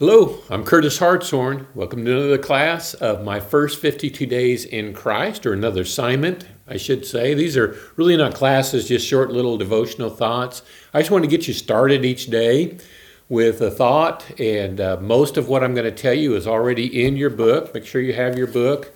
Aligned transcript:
Hello, 0.00 0.38
I'm 0.48 0.62
Curtis 0.62 1.00
Hartshorn. 1.00 1.66
Welcome 1.74 2.04
to 2.04 2.12
another 2.12 2.38
class 2.38 2.94
of 2.94 3.24
my 3.24 3.40
first 3.40 3.80
52 3.80 4.26
days 4.26 4.64
in 4.64 4.92
Christ, 4.92 5.44
or 5.44 5.52
another 5.52 5.80
assignment, 5.82 6.46
I 6.68 6.76
should 6.76 7.04
say. 7.04 7.34
These 7.34 7.56
are 7.56 7.76
really 7.96 8.16
not 8.16 8.32
classes, 8.32 8.86
just 8.86 9.04
short 9.04 9.32
little 9.32 9.58
devotional 9.58 10.08
thoughts. 10.08 10.62
I 10.94 11.00
just 11.00 11.10
want 11.10 11.24
to 11.24 11.28
get 11.28 11.48
you 11.48 11.52
started 11.52 12.04
each 12.04 12.26
day 12.26 12.78
with 13.28 13.60
a 13.60 13.72
thought, 13.72 14.24
and 14.38 14.80
uh, 14.80 14.98
most 15.00 15.36
of 15.36 15.48
what 15.48 15.64
I'm 15.64 15.74
going 15.74 15.92
to 15.92 16.02
tell 16.02 16.14
you 16.14 16.36
is 16.36 16.46
already 16.46 17.04
in 17.04 17.16
your 17.16 17.30
book. 17.30 17.74
Make 17.74 17.84
sure 17.84 18.00
you 18.00 18.12
have 18.12 18.38
your 18.38 18.46
book, 18.46 18.94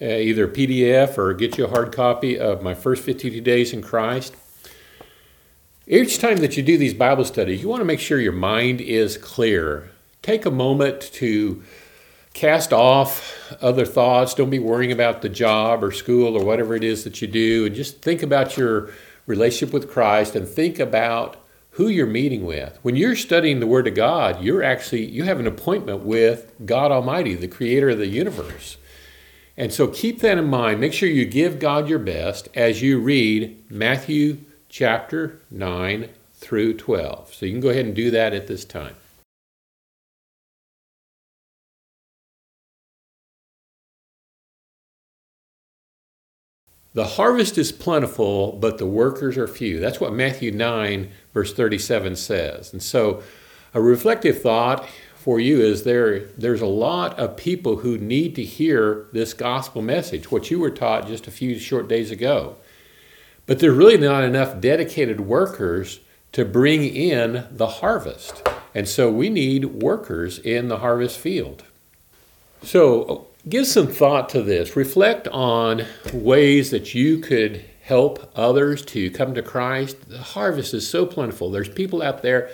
uh, 0.00 0.04
either 0.04 0.46
PDF 0.46 1.18
or 1.18 1.34
get 1.34 1.58
you 1.58 1.64
a 1.64 1.70
hard 1.70 1.90
copy 1.90 2.38
of 2.38 2.62
my 2.62 2.74
first 2.76 3.02
52 3.02 3.40
days 3.40 3.72
in 3.72 3.82
Christ. 3.82 4.36
Each 5.88 6.20
time 6.20 6.36
that 6.36 6.56
you 6.56 6.62
do 6.62 6.78
these 6.78 6.94
Bible 6.94 7.24
studies, 7.24 7.62
you 7.62 7.68
want 7.68 7.80
to 7.80 7.84
make 7.84 7.98
sure 7.98 8.20
your 8.20 8.30
mind 8.30 8.80
is 8.80 9.18
clear 9.18 9.90
take 10.26 10.44
a 10.44 10.50
moment 10.50 11.00
to 11.12 11.62
cast 12.34 12.72
off 12.72 13.32
other 13.62 13.86
thoughts. 13.86 14.34
Don't 14.34 14.50
be 14.50 14.58
worrying 14.58 14.90
about 14.90 15.22
the 15.22 15.28
job 15.28 15.84
or 15.84 15.92
school 15.92 16.36
or 16.36 16.44
whatever 16.44 16.74
it 16.74 16.82
is 16.82 17.04
that 17.04 17.22
you 17.22 17.28
do, 17.28 17.64
and 17.64 17.76
just 17.76 18.02
think 18.02 18.24
about 18.24 18.56
your 18.56 18.90
relationship 19.26 19.72
with 19.72 19.88
Christ 19.88 20.34
and 20.34 20.48
think 20.48 20.80
about 20.80 21.36
who 21.70 21.86
you're 21.86 22.08
meeting 22.08 22.44
with. 22.44 22.76
When 22.82 22.96
you're 22.96 23.14
studying 23.14 23.60
the 23.60 23.68
Word 23.68 23.86
of 23.86 23.94
God, 23.94 24.42
you're 24.42 24.64
actually 24.64 25.04
you 25.04 25.22
have 25.22 25.38
an 25.38 25.46
appointment 25.46 26.00
with 26.00 26.52
God 26.64 26.90
Almighty, 26.90 27.36
the 27.36 27.46
creator 27.46 27.90
of 27.90 27.98
the 27.98 28.08
universe. 28.08 28.78
And 29.56 29.72
so 29.72 29.86
keep 29.86 30.22
that 30.22 30.38
in 30.38 30.50
mind. 30.50 30.80
Make 30.80 30.92
sure 30.92 31.08
you 31.08 31.24
give 31.24 31.60
God 31.60 31.88
your 31.88 32.00
best 32.00 32.48
as 32.52 32.82
you 32.82 32.98
read 32.98 33.62
Matthew 33.70 34.38
chapter 34.68 35.40
9 35.52 36.08
through 36.34 36.74
12. 36.74 37.32
So 37.32 37.46
you 37.46 37.52
can 37.52 37.60
go 37.60 37.68
ahead 37.68 37.86
and 37.86 37.94
do 37.94 38.10
that 38.10 38.34
at 38.34 38.48
this 38.48 38.64
time. 38.64 38.96
The 46.96 47.04
harvest 47.04 47.58
is 47.58 47.72
plentiful, 47.72 48.52
but 48.52 48.78
the 48.78 48.86
workers 48.86 49.36
are 49.36 49.46
few. 49.46 49.78
That's 49.80 50.00
what 50.00 50.14
Matthew 50.14 50.50
9, 50.50 51.10
verse 51.34 51.52
37 51.52 52.16
says. 52.16 52.72
And 52.72 52.82
so, 52.82 53.22
a 53.74 53.82
reflective 53.82 54.40
thought 54.40 54.88
for 55.14 55.38
you 55.38 55.60
is 55.60 55.84
there, 55.84 56.20
there's 56.38 56.62
a 56.62 56.66
lot 56.66 57.18
of 57.18 57.36
people 57.36 57.76
who 57.76 57.98
need 57.98 58.34
to 58.36 58.42
hear 58.42 59.08
this 59.12 59.34
gospel 59.34 59.82
message, 59.82 60.30
what 60.30 60.50
you 60.50 60.58
were 60.58 60.70
taught 60.70 61.06
just 61.06 61.26
a 61.26 61.30
few 61.30 61.58
short 61.58 61.86
days 61.86 62.10
ago. 62.10 62.56
But 63.44 63.58
there's 63.58 63.76
really 63.76 63.98
not 63.98 64.24
enough 64.24 64.58
dedicated 64.58 65.20
workers 65.20 66.00
to 66.32 66.46
bring 66.46 66.82
in 66.82 67.44
the 67.50 67.66
harvest. 67.66 68.48
And 68.74 68.88
so, 68.88 69.12
we 69.12 69.28
need 69.28 69.82
workers 69.82 70.38
in 70.38 70.68
the 70.68 70.78
harvest 70.78 71.18
field. 71.18 71.62
So, 72.62 73.26
give 73.48 73.66
some 73.66 73.88
thought 73.88 74.28
to 74.30 74.42
this. 74.42 74.76
Reflect 74.76 75.28
on 75.28 75.84
ways 76.12 76.70
that 76.70 76.94
you 76.94 77.18
could 77.18 77.64
help 77.82 78.32
others 78.34 78.84
to 78.84 79.10
come 79.10 79.34
to 79.34 79.42
Christ. 79.42 80.08
The 80.08 80.18
harvest 80.18 80.74
is 80.74 80.88
so 80.88 81.06
plentiful. 81.06 81.50
There's 81.50 81.68
people 81.68 82.02
out 82.02 82.22
there 82.22 82.50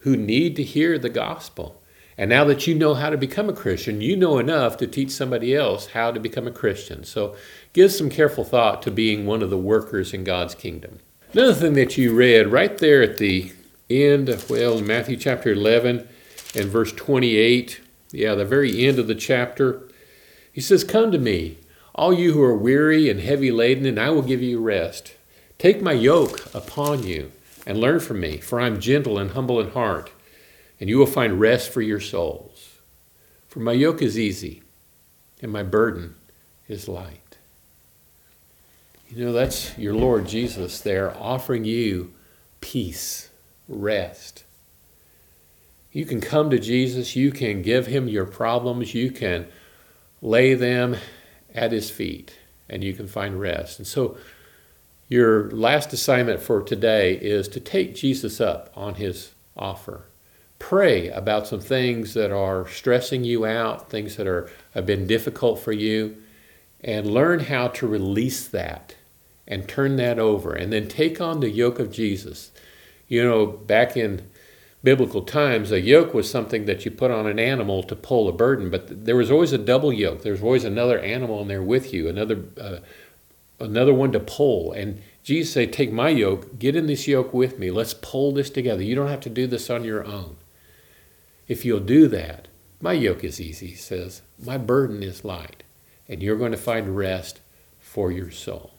who 0.00 0.16
need 0.16 0.54
to 0.56 0.62
hear 0.62 0.98
the 0.98 1.08
gospel. 1.08 1.82
And 2.18 2.30
now 2.30 2.44
that 2.44 2.66
you 2.66 2.74
know 2.74 2.94
how 2.94 3.10
to 3.10 3.18
become 3.18 3.48
a 3.48 3.52
Christian, 3.52 4.00
you 4.00 4.16
know 4.16 4.38
enough 4.38 4.76
to 4.78 4.86
teach 4.86 5.10
somebody 5.10 5.54
else 5.54 5.88
how 5.88 6.12
to 6.12 6.20
become 6.20 6.46
a 6.46 6.52
Christian. 6.52 7.04
So 7.04 7.36
give 7.72 7.92
some 7.92 8.08
careful 8.08 8.44
thought 8.44 8.80
to 8.82 8.90
being 8.90 9.26
one 9.26 9.42
of 9.42 9.50
the 9.50 9.58
workers 9.58 10.14
in 10.14 10.24
God's 10.24 10.54
kingdom. 10.54 11.00
Another 11.32 11.52
thing 11.52 11.74
that 11.74 11.98
you 11.98 12.14
read 12.14 12.46
right 12.46 12.78
there 12.78 13.02
at 13.02 13.18
the 13.18 13.52
end, 13.90 14.28
well, 14.48 14.78
in 14.78 14.86
Matthew 14.86 15.16
chapter 15.16 15.52
11 15.52 16.08
and 16.54 16.66
verse 16.70 16.92
28, 16.92 17.80
yeah, 18.12 18.34
the 18.34 18.44
very 18.44 18.86
end 18.86 18.98
of 18.98 19.08
the 19.08 19.14
chapter, 19.14 19.82
he 20.56 20.62
says, 20.62 20.84
Come 20.84 21.12
to 21.12 21.18
me, 21.18 21.58
all 21.94 22.14
you 22.14 22.32
who 22.32 22.42
are 22.42 22.56
weary 22.56 23.10
and 23.10 23.20
heavy 23.20 23.50
laden, 23.50 23.84
and 23.84 24.00
I 24.00 24.08
will 24.08 24.22
give 24.22 24.40
you 24.40 24.58
rest. 24.58 25.12
Take 25.58 25.82
my 25.82 25.92
yoke 25.92 26.48
upon 26.54 27.02
you 27.02 27.30
and 27.66 27.78
learn 27.78 28.00
from 28.00 28.20
me, 28.20 28.38
for 28.38 28.58
I 28.58 28.66
am 28.66 28.80
gentle 28.80 29.18
and 29.18 29.32
humble 29.32 29.60
in 29.60 29.72
heart, 29.72 30.10
and 30.80 30.88
you 30.88 30.96
will 30.96 31.04
find 31.04 31.38
rest 31.38 31.70
for 31.70 31.82
your 31.82 32.00
souls. 32.00 32.78
For 33.48 33.60
my 33.60 33.72
yoke 33.72 34.00
is 34.00 34.18
easy, 34.18 34.62
and 35.42 35.52
my 35.52 35.62
burden 35.62 36.14
is 36.68 36.88
light. 36.88 37.36
You 39.10 39.26
know, 39.26 39.32
that's 39.34 39.76
your 39.76 39.92
Lord 39.92 40.26
Jesus 40.26 40.80
there 40.80 41.14
offering 41.18 41.66
you 41.66 42.14
peace, 42.62 43.28
rest. 43.68 44.44
You 45.92 46.06
can 46.06 46.22
come 46.22 46.48
to 46.48 46.58
Jesus, 46.58 47.14
you 47.14 47.30
can 47.30 47.60
give 47.60 47.88
him 47.88 48.08
your 48.08 48.24
problems, 48.24 48.94
you 48.94 49.10
can 49.10 49.48
lay 50.20 50.54
them 50.54 50.96
at 51.54 51.72
his 51.72 51.90
feet 51.90 52.38
and 52.68 52.82
you 52.82 52.92
can 52.92 53.06
find 53.06 53.40
rest. 53.40 53.78
And 53.78 53.86
so 53.86 54.16
your 55.08 55.50
last 55.50 55.92
assignment 55.92 56.40
for 56.40 56.62
today 56.62 57.14
is 57.14 57.48
to 57.48 57.60
take 57.60 57.94
Jesus 57.94 58.40
up 58.40 58.72
on 58.74 58.96
his 58.96 59.32
offer. 59.56 60.06
Pray 60.58 61.08
about 61.08 61.46
some 61.46 61.60
things 61.60 62.14
that 62.14 62.32
are 62.32 62.66
stressing 62.68 63.22
you 63.24 63.46
out, 63.46 63.90
things 63.90 64.16
that 64.16 64.26
are 64.26 64.50
have 64.72 64.86
been 64.86 65.06
difficult 65.06 65.60
for 65.60 65.72
you, 65.72 66.16
and 66.82 67.10
learn 67.12 67.40
how 67.40 67.68
to 67.68 67.86
release 67.86 68.48
that 68.48 68.96
and 69.46 69.68
turn 69.68 69.96
that 69.96 70.18
over 70.18 70.52
and 70.52 70.72
then 70.72 70.88
take 70.88 71.20
on 71.20 71.40
the 71.40 71.50
yoke 71.50 71.78
of 71.78 71.92
Jesus. 71.92 72.50
You 73.06 73.22
know, 73.22 73.46
back 73.46 73.96
in 73.96 74.28
biblical 74.82 75.22
times, 75.22 75.72
a 75.72 75.80
yoke 75.80 76.14
was 76.14 76.30
something 76.30 76.66
that 76.66 76.84
you 76.84 76.90
put 76.90 77.10
on 77.10 77.26
an 77.26 77.38
animal 77.38 77.82
to 77.82 77.96
pull 77.96 78.28
a 78.28 78.32
burden, 78.32 78.70
but 78.70 79.04
there 79.04 79.16
was 79.16 79.30
always 79.30 79.52
a 79.52 79.58
double 79.58 79.92
yoke. 79.92 80.22
There 80.22 80.32
was 80.32 80.42
always 80.42 80.64
another 80.64 80.98
animal 81.00 81.42
in 81.42 81.48
there 81.48 81.62
with 81.62 81.92
you, 81.92 82.08
another 82.08 82.44
uh, 82.60 82.78
another 83.58 83.94
one 83.94 84.12
to 84.12 84.20
pull. 84.20 84.72
And 84.72 85.02
Jesus 85.22 85.54
said, 85.54 85.72
"Take 85.72 85.92
my 85.92 86.10
yoke, 86.10 86.58
get 86.58 86.76
in 86.76 86.86
this 86.86 87.08
yoke 87.08 87.34
with 87.34 87.58
me. 87.58 87.70
Let's 87.70 87.94
pull 87.94 88.32
this 88.32 88.50
together. 88.50 88.82
You 88.82 88.94
don't 88.94 89.08
have 89.08 89.20
to 89.20 89.30
do 89.30 89.46
this 89.46 89.70
on 89.70 89.82
your 89.84 90.04
own. 90.06 90.36
If 91.48 91.64
you'll 91.64 91.80
do 91.80 92.06
that, 92.08 92.48
my 92.80 92.92
yoke 92.92 93.24
is 93.24 93.40
easy." 93.40 93.68
He 93.68 93.74
says, 93.74 94.22
"My 94.42 94.58
burden 94.58 95.02
is 95.02 95.24
light, 95.24 95.62
and 96.08 96.22
you're 96.22 96.36
going 96.36 96.52
to 96.52 96.58
find 96.58 96.96
rest 96.96 97.40
for 97.80 98.12
your 98.12 98.30
soul." 98.30 98.72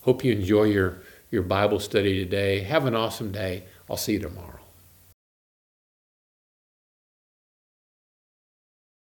Hope 0.00 0.24
you 0.24 0.32
enjoy 0.32 0.64
your 0.64 0.98
your 1.30 1.42
Bible 1.42 1.80
study 1.80 2.18
today. 2.18 2.60
Have 2.60 2.86
an 2.86 2.94
awesome 2.94 3.30
day. 3.30 3.64
I'll 3.88 3.96
see 3.96 4.14
you 4.14 4.20
tomorrow. 4.20 4.63